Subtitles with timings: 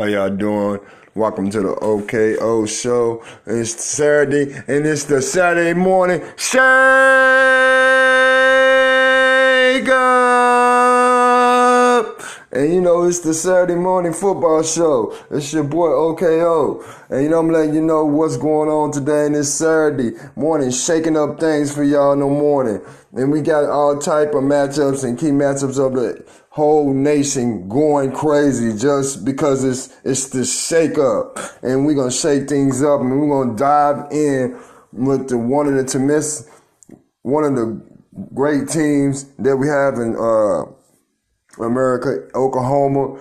[0.00, 0.80] How y'all doing?
[1.14, 3.22] Welcome to the OKO show.
[3.44, 6.60] It's Saturday and it's the Saturday morning shake.
[12.52, 15.16] And you know, it's the Saturday morning football show.
[15.30, 16.82] It's your boy OKO.
[17.08, 20.72] And you know, I'm letting you know what's going on today in this Saturday morning,
[20.72, 22.80] shaking up things for y'all in the morning.
[23.12, 28.10] And we got all type of matchups and key matchups of the whole nation going
[28.10, 31.38] crazy just because it's it's the shake up.
[31.62, 34.58] And we're gonna shake things up and we're gonna dive in
[34.92, 36.50] with the one of the to miss
[37.22, 37.80] one of the
[38.34, 40.64] great teams that we have in uh,
[41.58, 43.20] America, Oklahoma,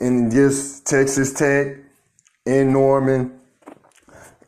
[0.00, 1.78] and just Texas Tech
[2.44, 3.38] in Norman.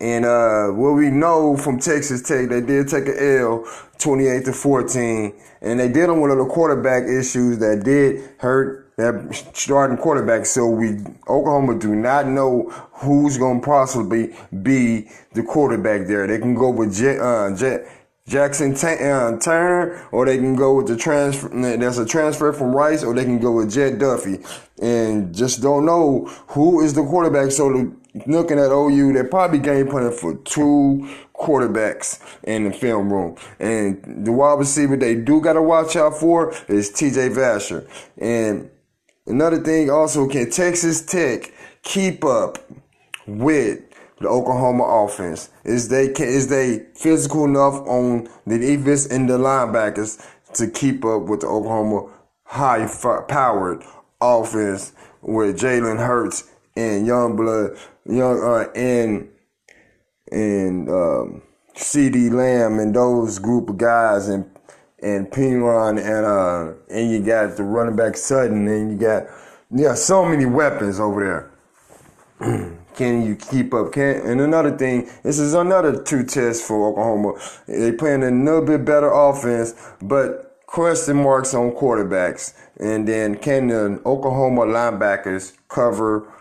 [0.01, 3.66] And uh, what we know from Texas Tech, they did take an L
[3.98, 5.34] 28 to 14.
[5.61, 10.45] And they did on one of the quarterback issues that did hurt that starting quarterback.
[10.45, 16.27] So we Oklahoma do not know who's going to possibly be the quarterback there.
[16.27, 17.86] They can go with Jet, uh, Jet,
[18.29, 21.48] Jackson uh, Tyner, or they can go with the transfer.
[21.48, 24.41] There's a transfer from Rice, or they can go with Jett Duffy,
[24.83, 27.51] and just don't know who is the quarterback.
[27.51, 27.95] So
[28.27, 33.37] looking at OU, they're probably game planning for two quarterbacks in the film room.
[33.59, 37.89] And the wide receiver they do got to watch out for is TJ Vasher.
[38.19, 38.70] And
[39.27, 41.51] another thing also, can Texas Tech
[41.83, 42.59] keep up
[43.27, 43.88] with
[44.20, 45.50] the Oklahoma offense?
[45.64, 50.24] Is they is they physical enough on the defense and the linebackers
[50.55, 52.12] to keep up with the Oklahoma
[52.44, 52.86] high
[53.28, 53.83] powered
[54.20, 59.28] offense with Jalen Hurts and Youngblood, young uh, and
[60.30, 61.42] and um,
[61.74, 64.50] CeeDee Lamb and those group of guys and
[65.00, 69.24] and Perine and uh and you got the running back Sutton and you got
[69.70, 71.50] yeah so many weapons over
[72.41, 72.74] there.
[72.99, 73.93] Can you keep up?
[73.93, 77.35] Can and another thing, this is another two tests for Oklahoma.
[77.69, 79.73] They playing a little bit better offense,
[80.03, 82.55] but question marks on quarterbacks.
[82.81, 86.33] And then can the Oklahoma linebackers cover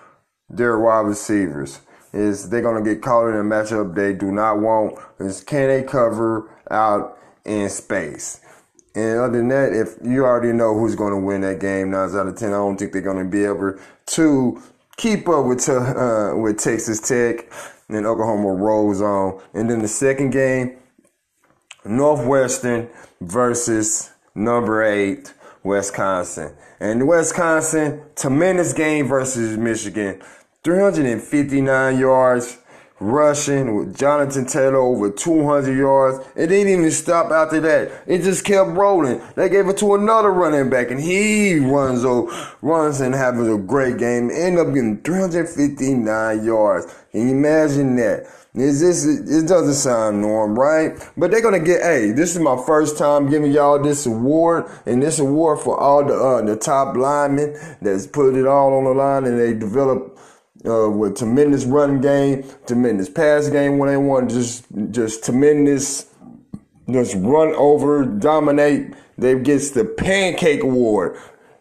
[0.49, 1.81] their wide receivers?
[2.11, 4.97] is they're gonna get caught in a matchup they do not want.
[5.19, 8.39] Is can they cover out in space?
[8.95, 12.27] And other than that, if you already know who's gonna win that game, nine out
[12.27, 13.75] of ten, I don't think they're gonna be able
[14.07, 14.63] to
[14.97, 17.51] keep up with uh, with Texas Tech.
[17.89, 19.41] And Oklahoma rolls on.
[19.53, 20.77] And then the second game,
[21.85, 22.89] Northwestern
[23.21, 26.53] versus number eight Wisconsin.
[26.81, 30.21] And Wisconsin, tremendous game versus Michigan.
[30.65, 32.57] 359 yards
[32.99, 36.25] rushing with Jonathan Taylor over 200 yards.
[36.35, 38.03] It didn't even stop after that.
[38.07, 39.21] It just kept rolling.
[39.35, 42.31] They gave it to another running back and he runs over,
[42.61, 44.31] runs and having a great game.
[44.31, 46.93] End up getting 359 yards.
[47.11, 48.27] Can you imagine that?
[48.55, 50.97] Is this, it doesn't sound norm, right?
[51.15, 55.03] But they're gonna get, hey, this is my first time giving y'all this award, and
[55.03, 58.91] this award for all the, uh, the top linemen that's put it all on the
[58.91, 60.17] line and they develop
[60.65, 66.07] uh, with tremendous run game, tremendous pass game when they want, just just tremendous,
[66.89, 68.93] just run over, dominate.
[69.17, 71.17] They gets the pancake award.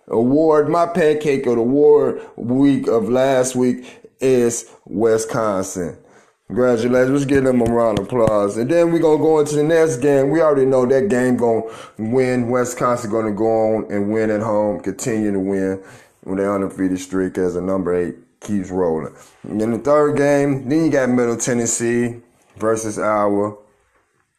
[0.08, 5.98] Award, my pancake of the award week of last week is Wisconsin.
[6.46, 7.10] Congratulations.
[7.10, 8.56] Let's give them a round of applause.
[8.56, 10.30] And then we're going to go into the next game.
[10.30, 12.48] We already know that game going to win.
[12.48, 15.82] Wisconsin going to go on and win at home, continue to win
[16.22, 19.14] with their undefeated streak as a number eight keeps rolling.
[19.42, 22.20] And then the third game, then you got Middle Tennessee
[22.56, 23.56] versus Iowa.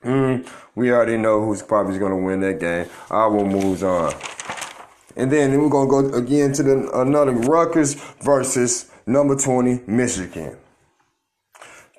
[0.04, 2.88] Mm, we already know who's probably going to win that game.
[3.12, 4.14] Iowa moves on.
[5.16, 10.58] And then we're going to go again to the, another Rutgers versus number 20, Michigan.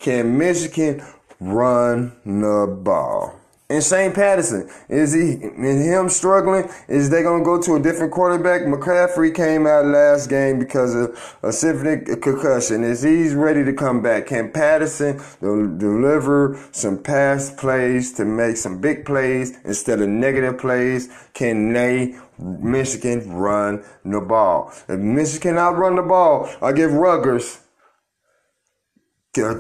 [0.01, 1.03] Can Michigan
[1.41, 3.38] run the ball?
[3.71, 6.71] And Shea Patterson, is he and him struggling?
[6.89, 8.63] Is they gonna go to a different quarterback?
[8.63, 12.83] McCaffrey came out last game because of a severe concussion.
[12.83, 14.29] Is he's ready to come back?
[14.29, 21.11] Can Patterson deliver some pass plays to make some big plays instead of negative plays?
[21.35, 24.73] Can they Michigan run the ball?
[24.89, 27.59] If Michigan cannot run the ball, I give Rutgers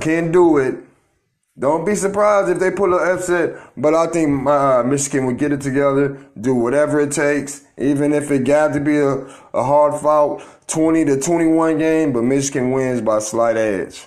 [0.00, 0.74] can't do it
[1.58, 5.50] don't be surprised if they pull an upset, but I think uh, Michigan will get
[5.50, 9.14] it together, do whatever it takes, even if it got to be a,
[9.54, 14.06] a hard fought 20 to 21 game, but Michigan wins by slight edge.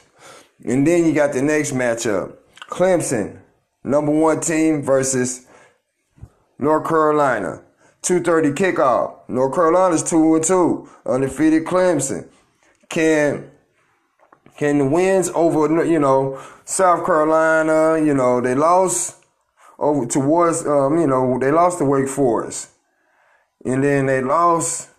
[0.63, 2.35] And then you got the next matchup
[2.69, 3.39] Clemson,
[3.83, 5.45] number one team versus
[6.57, 7.61] North Carolina.
[8.03, 9.15] 2:30 kickoff.
[9.27, 12.27] North Carolina's two and two, undefeated Clemson.
[12.89, 13.50] can
[14.61, 19.15] can the wins over you know South Carolina, you know they lost
[19.79, 22.69] over towards um, you know they lost to Wake Forest,
[23.65, 24.91] and then they lost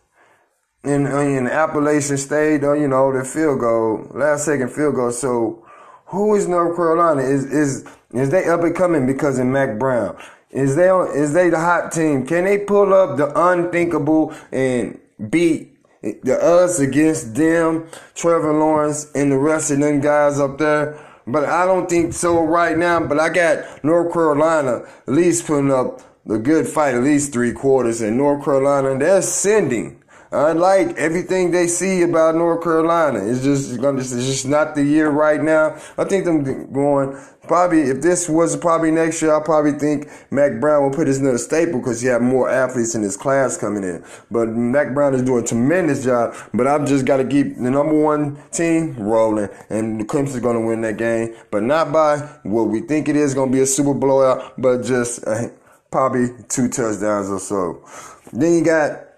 [0.82, 5.12] in in Appalachian State, you know the field goal, last second field goal.
[5.12, 5.64] So
[6.06, 7.23] who is North Carolina?
[7.23, 10.19] Is is is they up and coming because of Mack Brown?
[10.50, 12.26] Is they is they the hot team?
[12.26, 14.99] Can they pull up the unthinkable and
[15.31, 15.71] beat
[16.02, 20.99] the us against them, Trevor Lawrence and the rest of them guys up there?
[21.26, 23.00] But I don't think so right now.
[23.00, 27.52] But I got North Carolina at least putting up a good fight, at least three
[27.52, 30.01] quarters, and North Carolina they're sending.
[30.32, 33.19] I like everything they see about North Carolina.
[33.23, 35.76] It's just it's just not the year right now.
[35.99, 40.58] I think them going probably if this was probably next year, I probably think Mack
[40.58, 43.84] Brown will put his another staple because he have more athletes in his class coming
[43.84, 44.02] in.
[44.31, 46.35] But Mack Brown is doing a tremendous job.
[46.55, 50.58] But I've just got to keep the number one team rolling, and the Clemson's going
[50.58, 53.61] to win that game, but not by what we think it is going to be
[53.61, 55.49] a super blowout, but just uh,
[55.90, 57.85] probably two touchdowns or so.
[58.32, 59.12] Then you got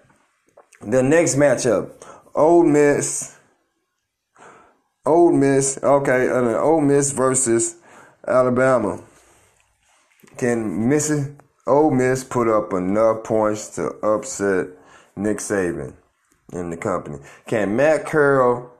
[0.81, 1.91] the next matchup,
[2.33, 3.35] Ole Miss.
[5.05, 7.75] Ole Miss, okay, uh, Ole Miss versus
[8.27, 9.03] Alabama.
[10.37, 11.35] Can Missy
[11.67, 14.67] Ole Miss put up enough points to upset
[15.15, 15.93] Nick Saban
[16.53, 17.19] in the company?
[17.47, 18.71] Can Matt Corral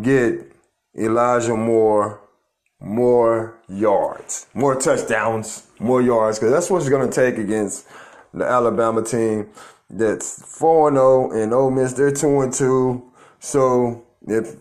[0.00, 0.52] get
[0.96, 2.20] Elijah Moore
[2.80, 6.38] more yards, more touchdowns, more yards?
[6.38, 7.86] Because that's what it's going to take against
[8.32, 9.48] the Alabama team
[9.90, 13.12] that's 4 0 and Ole Miss, they're 2 and 2.
[13.40, 14.56] So if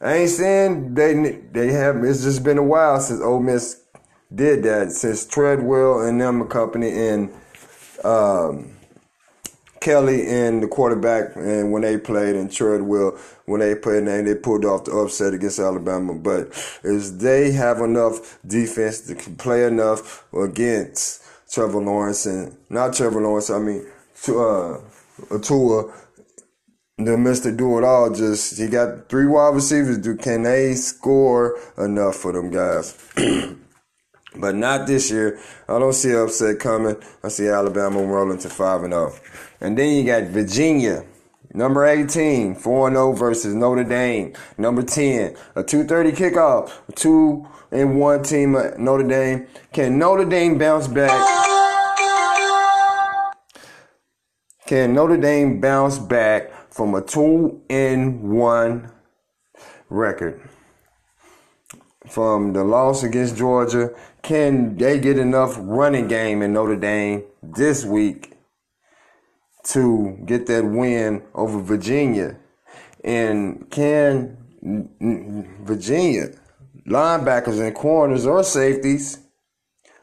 [0.00, 1.14] I ain't saying they
[1.52, 3.82] they have it's just been a while since Ole Miss
[4.34, 7.32] did that, since Treadwell and them company and
[8.04, 8.76] um,
[9.80, 14.34] Kelly and the quarterback and when they played and Treadwell when they played and they
[14.34, 16.14] pulled off the upset against Alabama.
[16.14, 16.48] But
[16.82, 23.48] is they have enough defense to play enough against Trevor Lawrence and not Trevor Lawrence,
[23.48, 23.86] I mean
[24.22, 24.80] to uh
[25.42, 25.92] Tua,
[26.98, 27.56] the Mr.
[27.56, 29.98] Do It All just he got three wide receivers.
[29.98, 32.96] Do can they score enough for them guys?
[34.36, 35.38] but not this year.
[35.68, 36.96] I don't see upset coming.
[37.22, 39.12] I see Alabama rolling to five and zero.
[39.12, 39.18] Oh.
[39.60, 41.04] And then you got Virginia.
[41.54, 44.34] Number 18, 4 0 versus Notre Dame.
[44.58, 46.70] Number 10, a 230 kickoff.
[46.94, 49.46] Two and one team Notre Dame.
[49.72, 51.45] Can Notre Dame bounce back?
[54.66, 58.90] Can Notre Dame bounce back from a two in one
[59.88, 60.40] record
[62.08, 63.90] from the loss against Georgia?
[64.22, 68.32] Can they get enough running game in Notre Dame this week
[69.66, 72.36] to get that win over Virginia?
[73.04, 74.36] And can
[75.62, 76.30] Virginia
[76.88, 79.20] linebackers and corners or safeties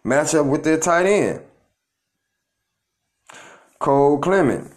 [0.05, 1.41] match up with their tight end?
[3.83, 4.71] Cole Clement?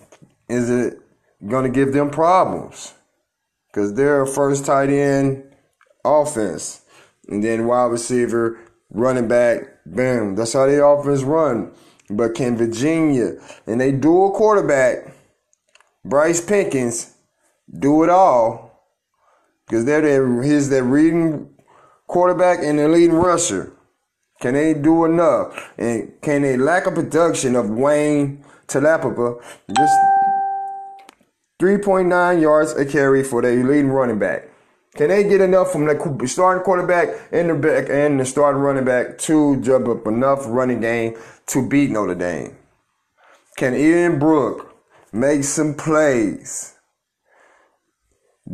[0.49, 0.99] Is it
[1.47, 2.93] going to give them problems?
[3.69, 5.45] Because they're a first tight end
[6.05, 6.83] offense.
[7.29, 8.59] And then wide receiver,
[8.91, 10.35] running back, bam.
[10.35, 11.73] That's how their offense run.
[12.11, 13.35] But can Virginia
[13.67, 15.15] and they dual quarterback,
[16.05, 17.15] Bryce Perkins,
[17.79, 18.91] do it all?
[19.67, 21.49] Because they're their, he's their leading
[22.09, 23.73] quarterback and their leading rusher.
[24.41, 25.73] Can they do enough?
[25.79, 29.43] And can they lack a production of Wayne Taulapapa,
[29.77, 29.99] just
[31.61, 34.49] 3.9 yards a carry for the leading running back.
[34.95, 38.85] Can they get enough from the starting quarterback and the back and the starting running
[38.85, 42.57] back to jump up enough running game to beat Notre Dame?
[43.57, 44.75] Can Ian Book
[45.13, 46.75] make some plays?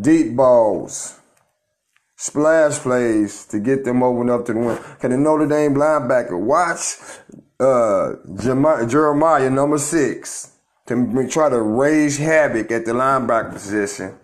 [0.01, 1.21] Deep balls,
[2.17, 4.79] splash plays to get them open up to win.
[5.01, 6.97] Can the Notre Dame linebacker watch
[7.63, 10.53] uh, Jeremiah, number six,
[10.87, 14.19] to try to raise havoc at the linebacker position.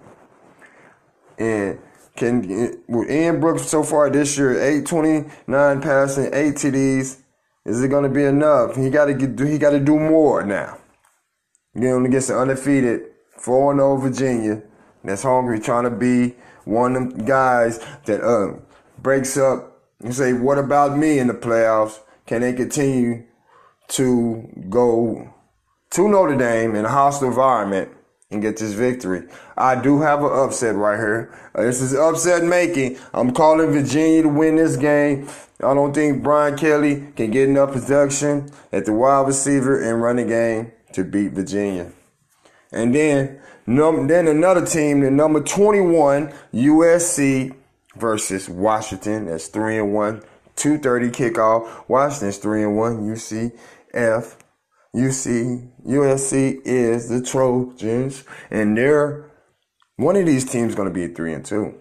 [1.38, 1.78] And
[2.16, 7.21] can with Ian Brooks so far this year, 829 passing, 8 TDs.
[7.64, 8.76] Is it going to be enough?
[8.76, 9.38] He got to get.
[9.47, 10.78] He got to do more now.
[11.78, 13.02] Going against the undefeated
[13.37, 14.62] 4 0 Virginia
[15.04, 18.59] that's hungry, trying to be one of them guys that uh,
[19.00, 23.25] breaks up and say, "What about me in the playoffs?" Can they continue
[23.88, 25.33] to go
[25.90, 27.90] to Notre Dame in a hostile environment
[28.30, 29.26] and get this victory.
[29.57, 31.35] I do have an upset right here.
[31.54, 32.99] Uh, this is upset making.
[33.14, 35.28] I'm calling Virginia to win this game.
[35.61, 40.28] I don't think Brian Kelly can get enough production at the wide receiver and running
[40.28, 41.90] game to beat Virginia.
[42.71, 47.54] And then Num- then another team, the number 21, USC
[47.97, 49.26] versus Washington.
[49.26, 50.23] That's 3 and 1.
[50.57, 51.68] 2:30 kickoff.
[51.87, 52.76] Washington's 3 and
[53.92, 54.02] 1.
[54.02, 54.37] UCF.
[54.97, 59.30] UC USC is the Trojans and they're
[59.97, 61.75] one of these teams going to be 3 and 2.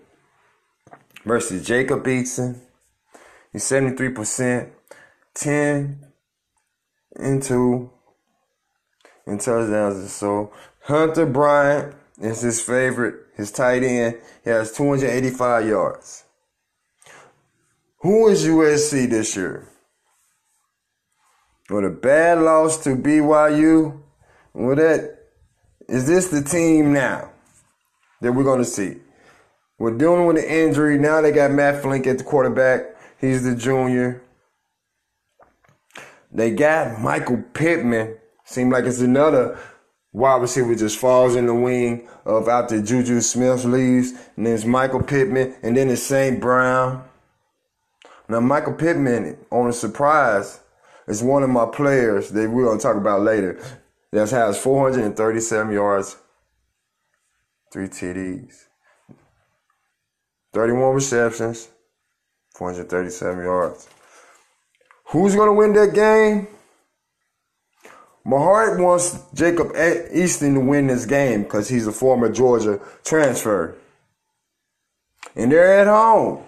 [1.24, 2.60] Versus Jacob Eason.
[3.54, 4.70] He's 73%,
[5.36, 6.06] 10
[7.16, 7.92] and 2
[9.28, 10.52] in touchdowns so.
[10.82, 14.18] Hunter Bryant is his favorite, his tight end.
[14.44, 16.24] He has 285 yards.
[18.00, 19.68] Who is USC this year?
[21.70, 24.00] With a bad loss to BYU,
[24.54, 25.18] with that,
[25.90, 27.30] is this the team now
[28.22, 28.98] that we're going to see?
[29.78, 30.98] We're dealing with an injury.
[30.98, 32.96] Now they got Matt Fink at the quarterback.
[33.20, 34.24] He's the junior.
[36.32, 38.18] They got Michael Pittman.
[38.46, 39.60] Seemed like it's another
[40.14, 44.14] wide receiver just falls in the wing of after Juju Smith leaves.
[44.36, 45.56] And then it's Michael Pittman.
[45.62, 46.40] And then it's St.
[46.40, 47.04] Brown.
[48.30, 50.60] Now, Michael Pittman, on a surprise,
[51.08, 53.60] is one of my players that we're to talk about later
[54.12, 56.18] that has 437 yards,
[57.72, 58.66] three TDs,
[60.54, 61.70] 31 receptions,
[62.56, 63.88] 437 yards.
[65.10, 66.48] Who's to win that game?
[68.26, 73.78] My heart wants Jacob Eason to win this game because he's a former Georgia transfer.
[75.34, 76.44] And they're at home.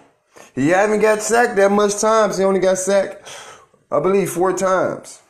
[0.54, 2.36] He hasn't got sacked that much times.
[2.36, 3.26] He only got sacked,
[3.90, 5.20] I believe, four times.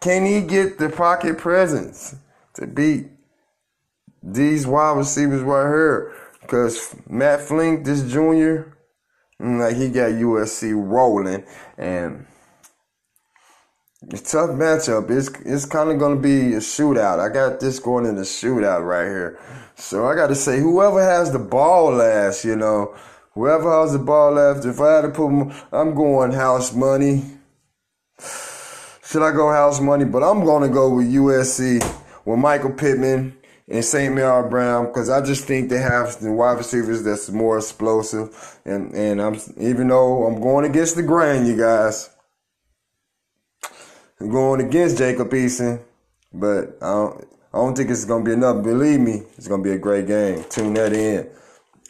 [0.00, 2.14] Can he get the pocket presence
[2.54, 3.06] to beat
[4.22, 6.14] these wide receivers right here?
[6.42, 8.76] Because Matt Fink, this junior,
[9.40, 11.44] mm, like he got USC rolling,
[11.78, 12.26] and
[14.08, 15.10] it's tough matchup.
[15.10, 17.18] It's it's kind of gonna be a shootout.
[17.18, 19.38] I got this going in a shootout right here,
[19.74, 22.94] so I got to say whoever has the ball last, you know,
[23.38, 25.28] Whoever has the ball left, if I had to put,
[25.70, 27.37] I'm going house money.
[29.08, 30.04] Should I go house money?
[30.04, 31.80] But I'm going to go with USC
[32.26, 33.34] with Michael Pittman
[33.66, 34.14] and St.
[34.14, 38.58] Mary Brown because I just think they have the wide receivers that's more explosive.
[38.66, 42.10] And and I'm even though I'm going against the grain, you guys,
[44.20, 45.80] I'm going against Jacob Eason,
[46.30, 48.62] but I don't, I don't think it's to be enough.
[48.62, 50.44] Believe me, it's to be a great game.
[50.50, 51.26] Tune that in.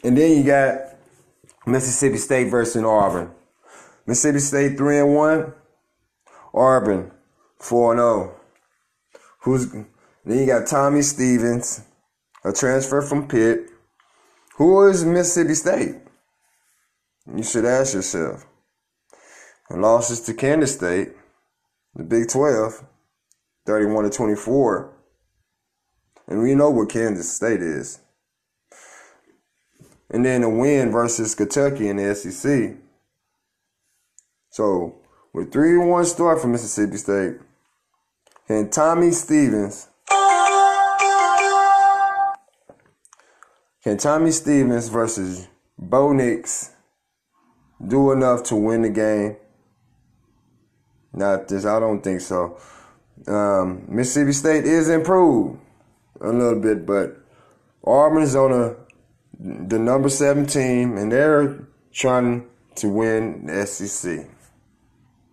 [0.04, 0.94] And then you got
[1.66, 3.32] Mississippi State versus Auburn.
[4.06, 5.52] Mississippi State 3 and 1.
[6.54, 7.10] Auburn
[7.60, 8.40] 4 and 0.
[9.42, 11.82] Who's then you got Tommy Stevens,
[12.44, 13.70] a transfer from Pitt.
[14.56, 15.94] Who is Mississippi State?
[17.34, 18.46] You should ask yourself.
[19.70, 21.10] losses to Kansas State,
[21.94, 22.84] the Big 12,
[23.66, 24.94] 31 to 24.
[26.26, 28.00] And we know what Kansas State is
[30.10, 32.76] and then a win versus Kentucky in the SEC.
[34.50, 35.00] So
[35.32, 37.36] with three one start for Mississippi State,
[38.48, 39.88] and Tommy Stevens.
[43.82, 46.72] Can Tommy Stevens versus Bo Nix
[47.86, 49.36] do enough to win the game?
[51.12, 52.58] Not this, I don't think so.
[53.26, 55.58] Um, Mississippi State is improved
[56.20, 57.16] a little bit, but
[57.84, 58.76] Auburn's on a
[59.40, 64.26] the number seven team, and they're trying to win the SEC.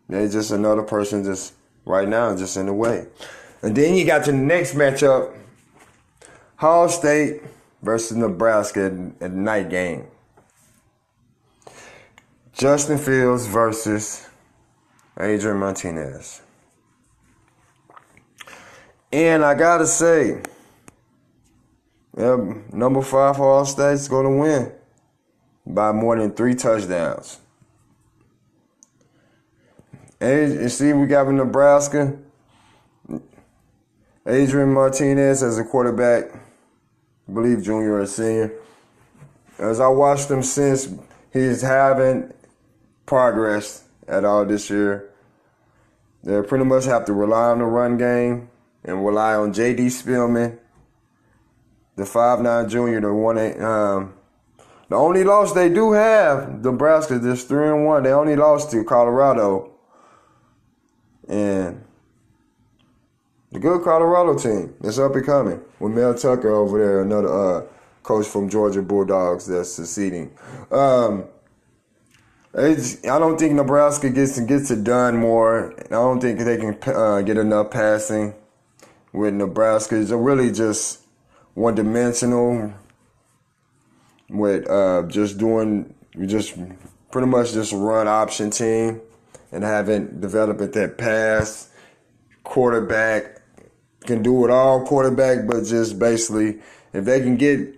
[0.08, 1.54] They're just another person just
[1.86, 3.08] right now, just in the way.
[3.62, 5.36] And then you got the next matchup
[6.58, 7.42] Hall State
[7.82, 10.06] versus Nebraska at, night game.
[12.54, 14.28] Justin Fields versus
[15.20, 16.42] Adrian Martinez.
[19.12, 20.42] And I gotta say,
[22.16, 24.72] number five for all states going to win
[25.66, 27.40] by more than three touchdowns.
[30.20, 32.18] And see, we got Nebraska.
[34.28, 38.54] Adrian Martinez as a quarterback, I believe junior or senior.
[39.60, 40.90] As I watched him since,
[41.32, 42.34] he's having
[43.06, 45.12] progress at all this year.
[46.24, 48.50] They pretty much have to rely on the run game
[48.84, 49.88] and rely on J.D.
[49.88, 50.58] Spielman
[51.96, 53.60] the five nine junior, the one eight.
[53.60, 54.14] Um,
[54.90, 58.04] the only loss they do have, Nebraska, just three and one.
[58.04, 59.72] They only lost to Colorado,
[61.27, 61.84] and
[63.51, 67.65] the good Colorado team that's up and coming with Mel Tucker over there, another uh,
[68.03, 70.32] coach from Georgia Bulldogs that's succeeding.
[70.72, 71.25] Um,
[72.58, 75.74] I don't think Nebraska gets gets it done more.
[75.77, 78.34] I don't think they can uh, get enough passing
[79.12, 80.00] with Nebraska.
[80.00, 81.01] It's really just
[81.53, 82.74] one dimensional
[84.29, 85.94] with uh, just doing
[86.25, 86.58] just
[87.12, 89.01] pretty much just run option team
[89.56, 91.70] and haven't developed that pass
[92.44, 93.42] quarterback
[94.02, 96.60] can do it all quarterback, but just basically
[96.94, 97.74] if they can get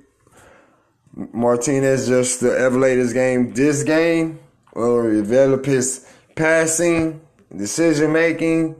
[1.14, 4.40] Martinez just to elevate his game this game
[4.74, 7.22] or develop his passing,
[7.56, 8.76] decision making,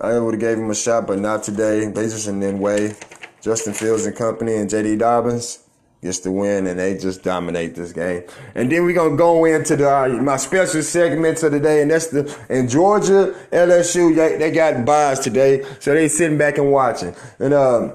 [0.00, 1.86] I would have gave him a shot, but not today.
[1.86, 2.94] They just in their way.
[3.40, 5.65] Justin Fields and company and JK Dobbins
[6.02, 8.22] gets the win, and they just dominate this game.
[8.54, 11.90] And then we're gonna go into the uh, my special segments of the day, and
[11.90, 14.14] that's the in Georgia LSU.
[14.14, 17.14] They, they got byes today, so they sitting back and watching.
[17.38, 17.92] And um,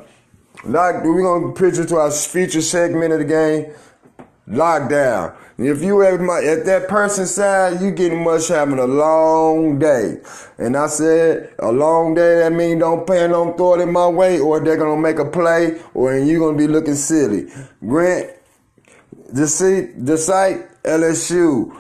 [0.64, 3.74] like we're gonna picture to our feature segment of the game,
[4.48, 5.36] lockdown.
[5.64, 10.18] If you ever at that person's side, you getting much having a long day.
[10.58, 14.08] And I said, a long day, that mean don't plan on throw it in my
[14.08, 17.46] way, or they're gonna make a play, or you're gonna be looking silly.
[17.86, 18.32] Grant,
[19.32, 21.72] the seat, the site, LSU,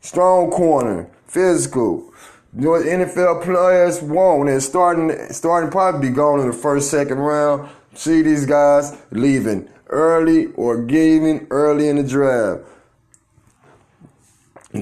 [0.00, 2.10] strong corner, physical.
[2.58, 7.18] You what NFL players want, and starting starting probably be gone in the first, second
[7.18, 7.68] round.
[7.92, 12.62] See these guys leaving early or giving early in the draft.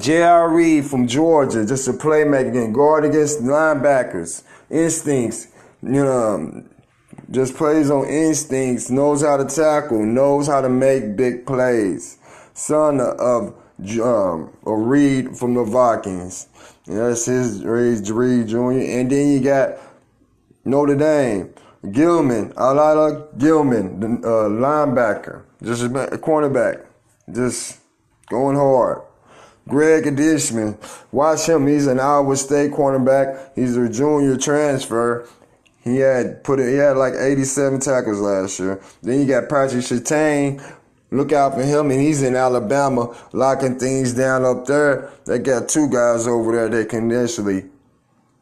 [0.01, 0.49] J.R.
[0.51, 5.49] Reed from Georgia, just a playmaker, again, guard against linebackers, instincts,
[5.83, 6.65] you know,
[7.31, 12.19] just plays on instincts, knows how to tackle, knows how to make big plays.
[12.55, 13.55] Son of
[14.01, 16.49] um, a Reed from the Vikings.
[16.87, 18.71] That's his Reed, Reed Jr.
[18.71, 19.79] And then you got
[20.65, 21.53] Notre Dame,
[21.91, 26.85] Gilman, Alohi Gilman, the uh, linebacker, just a cornerback,
[27.33, 27.81] just
[28.29, 29.03] going hard.
[29.69, 30.77] Greg Adishman.
[31.11, 31.67] Watch him.
[31.67, 33.51] He's an Iowa State cornerback.
[33.55, 35.27] He's a junior transfer.
[35.83, 38.81] He had put it, he had like 87 tackles last year.
[39.03, 40.63] Then you got Patrick Surtain.
[41.11, 45.11] Look out for him, and he's in Alabama, locking things down up there.
[45.27, 47.67] They got two guys over there that can initially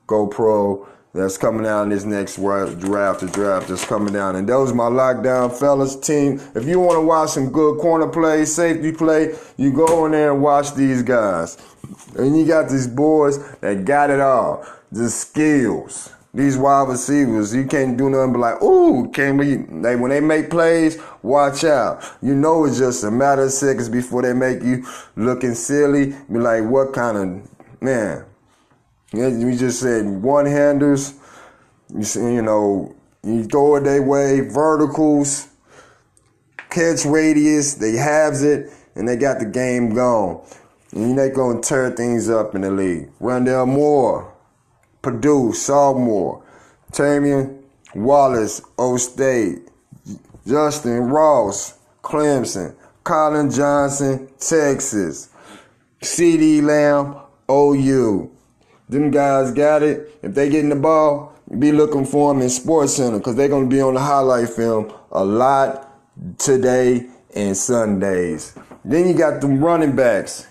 [0.07, 4.37] go pro that's coming out in this next draft, the draft that's coming down.
[4.37, 6.41] And those my lockdown fellas team.
[6.55, 10.33] If you want to watch some good corner play, safety play, you go in there
[10.33, 11.59] and watch these guys.
[12.17, 14.65] And you got these boys that got it all.
[14.91, 16.11] The skills.
[16.35, 19.57] These wide receivers, you can't do nothing but like, ooh, can we?
[19.57, 22.03] They, when they make plays, watch out.
[22.23, 26.15] You know it's just a matter of seconds before they make you looking silly.
[26.33, 28.25] Be like, what kind of man?
[29.13, 31.15] We just said one handers,
[31.95, 35.49] you, see, you know, you throw it their way, verticals,
[36.71, 40.43] catch radius, they halves it, and they got the game gone.
[40.93, 43.11] And they gonna tear things up in the league.
[43.21, 44.33] Rondale Moore,
[45.03, 46.43] Purdue, sophomore,
[46.93, 47.63] Tamian
[47.95, 49.69] Wallace, O State,
[50.47, 55.29] Justin Ross, Clemson, Collin Johnson, Texas,
[56.01, 57.17] CeeDee Lamb,
[57.51, 58.31] OU.
[58.93, 60.19] Them guys got it.
[60.23, 63.67] If they getting the ball, be looking for them in Sports Center because they're to
[63.67, 65.89] be on the highlight film a lot
[66.39, 68.55] today and Sundays.
[68.85, 70.47] Then you got them running backs,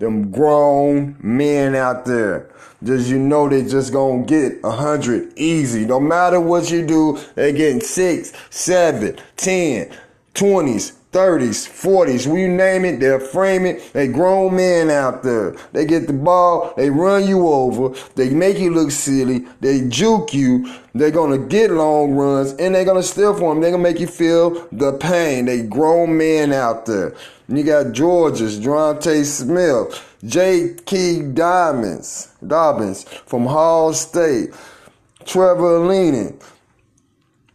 [0.00, 2.50] them grown men out there.
[2.82, 5.84] Just you know they just gonna get a hundred easy.
[5.84, 9.96] No matter what you do, they getting six, seven, ten,
[10.34, 13.92] twenties, 30s, 40s, we name it, they'll frame it.
[13.92, 15.56] They grown men out there.
[15.72, 20.34] They get the ball, they run you over, they make you look silly, they juke
[20.34, 23.62] you, they're gonna get long runs, and they're gonna steal for them.
[23.62, 25.46] They're gonna make you feel the pain.
[25.46, 27.14] They grown men out there.
[27.46, 30.74] And you got George's, Dronte Smith, J.
[30.84, 34.50] Key Diamonds, Dobbins from Hall State,
[35.24, 36.38] Trevor Leaning,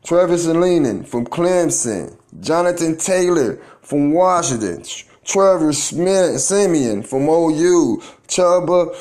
[0.04, 2.18] Travis Leaning from Clemson.
[2.39, 4.84] Jonathan Taylor from Washington,
[5.24, 8.96] Trevor Smith, Simeon from OU, Chuba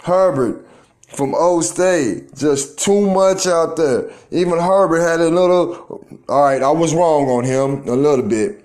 [0.00, 0.64] Hubbard
[1.08, 2.34] from O State.
[2.36, 4.10] Just too much out there.
[4.30, 8.62] Even Hubbard had a little, all right, I was wrong on him a little bit.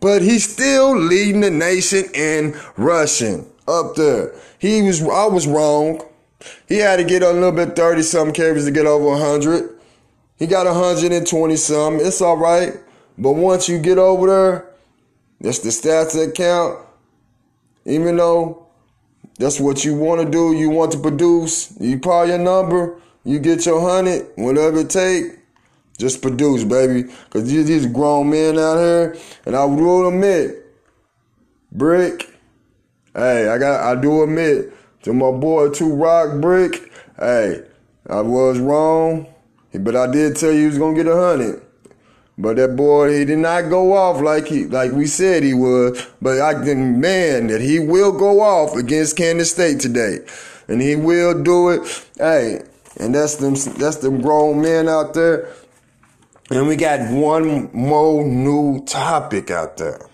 [0.00, 4.34] But he's still leading the nation in rushing up there.
[4.58, 6.02] He was, I was wrong.
[6.68, 9.70] He had to get a little bit 30 some carries to get over 100.
[10.36, 12.00] He got 120 some.
[12.00, 12.74] It's all right.
[13.16, 14.70] But once you get over there,
[15.40, 16.80] that's the stats that count.
[17.84, 18.66] Even though
[19.38, 23.38] that's what you want to do, you want to produce, you call your number, you
[23.38, 25.38] get your hundred, whatever it take,
[25.98, 27.10] just produce, baby.
[27.30, 30.64] Cause these grown men out here, and I will admit,
[31.72, 32.30] Brick,
[33.14, 34.72] hey, I got, I do admit
[35.02, 37.62] to my boy Two Rock Brick, hey,
[38.08, 39.26] I was wrong,
[39.72, 41.63] but I did tell you he was gonna get a hundred.
[42.36, 46.04] But that boy, he did not go off like he like we said he would.
[46.20, 50.18] But I can man that he will go off against Kansas State today.
[50.66, 52.08] And he will do it.
[52.16, 52.62] Hey,
[52.98, 55.52] and that's them that's them grown men out there.
[56.50, 60.08] And we got one more new topic out there.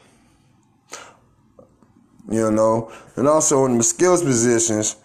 [2.30, 4.96] You know, and also in the skills positions.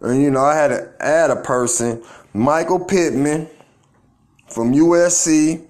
[0.00, 3.48] And you know, I had to add a person, Michael Pittman
[4.54, 5.66] from USC,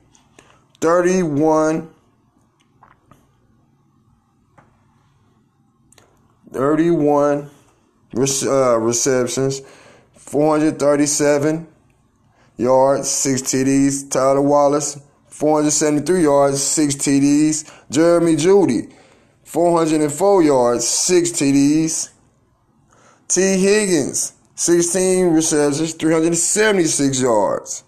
[0.82, 1.88] 31.
[6.52, 7.50] 31
[8.14, 9.62] uh, receptions,
[10.12, 11.66] 437
[12.58, 14.10] yards, 6 TDs.
[14.10, 17.72] Tyler Wallace, 473 yards, 6 TDs.
[17.90, 18.92] Jeremy Jeudy,
[19.44, 22.10] 404 yards, 6 TDs.
[23.28, 27.84] Tee Higgins, 16 receptions, 376 yards.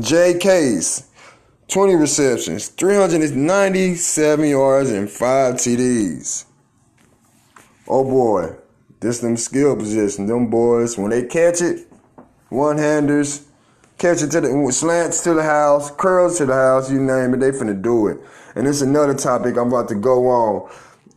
[0.00, 1.08] Jay Case,
[1.68, 6.44] 20 receptions, 397 yards, and 5 TDs.
[7.88, 8.56] Oh boy,
[9.00, 10.26] this them skill position.
[10.26, 11.90] Them boys, when they catch it,
[12.50, 13.46] one handers,
[13.96, 17.38] catch it to the slants to the house, curls to the house, you name it,
[17.38, 18.18] they finna do it.
[18.54, 20.70] And it's another topic I'm about to go on.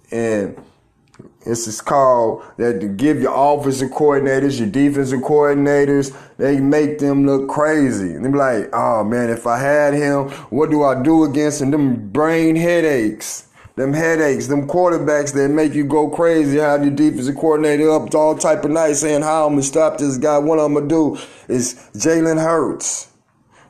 [0.09, 0.55] And
[1.43, 7.25] this is called that to give your offensive coordinators, your defensive coordinators, they make them
[7.25, 8.13] look crazy.
[8.13, 11.61] And they be like, oh man, if I had him, what do I do against
[11.61, 11.71] him?
[11.71, 13.47] Them brain headaches.
[13.75, 18.37] Them headaches, them quarterbacks that make you go crazy, have your defensive coordinator up all
[18.37, 20.37] type of night saying how I'm gonna stop this guy.
[20.37, 23.09] What I'm gonna do is Jalen Hurts.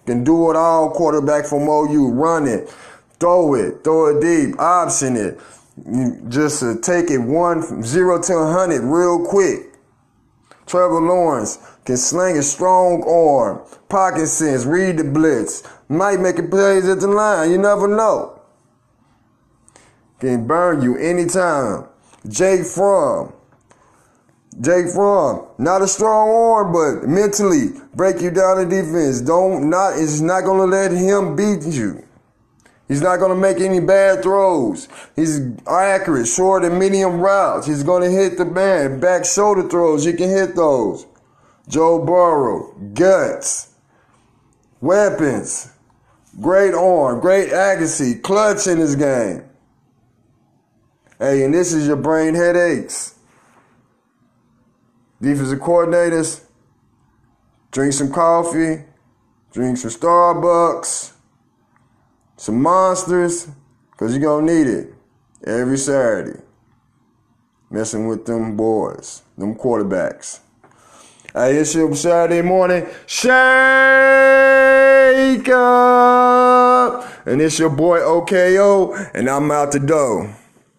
[0.06, 2.10] Can do it all quarterback from OU.
[2.10, 2.70] Run it,
[3.18, 5.40] throw it, throw it deep, option it
[6.30, 9.74] just to take it one zero to a hundred real quick.
[10.66, 16.44] Trevor Lawrence can sling a strong arm, pocket sense, read the blitz, might make a
[16.44, 17.52] plays at the line.
[17.52, 18.42] You never know.
[20.20, 21.86] Can burn you anytime.
[22.28, 23.34] Jake Fromm.
[24.62, 29.20] Jake Fromm, not a strong arm, but mentally break you down in defense.
[29.20, 32.04] Don't not is not gonna let him beat you.
[32.94, 34.88] He's not going to make any bad throws.
[35.16, 37.66] He's accurate, short and medium routes.
[37.66, 39.00] He's going to hit the man.
[39.00, 41.08] Back shoulder throws, you can hit those.
[41.68, 43.74] Joe Burrow, guts,
[44.80, 45.72] weapons,
[46.40, 49.44] great arm, great accuracy, clutch in his game.
[51.18, 53.16] Hey, and this is your brain headaches.
[55.20, 56.44] Defensive coordinators,
[57.72, 58.84] drink some coffee,
[59.52, 61.13] drink some Starbucks
[62.44, 63.48] some monsters,
[63.92, 64.94] because you're going to need it
[65.46, 66.42] every Saturday.
[67.72, 70.42] Messing with them boys, them quarterbacks.
[71.34, 73.40] Hey, it's your Saturday morning shake
[75.48, 77.06] up.
[77.26, 80.36] And it's your boy OKO, and I'm out the door.